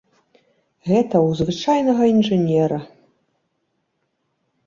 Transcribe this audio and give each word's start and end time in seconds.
Гэта 0.91 1.15
ў 1.19 1.29
звычайнага 1.41 2.03
інжынера. 2.13 2.79